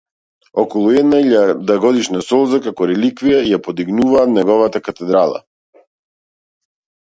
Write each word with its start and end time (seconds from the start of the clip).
Околу 0.61 0.93
една 1.01 1.19
илјадагодишна 1.23 2.21
солза, 2.29 2.61
како 2.69 2.89
реликвија, 2.93 3.43
ја 3.51 3.61
подигнуваат 3.69 4.35
неговата 4.41 4.85
катедрала. 4.89 5.45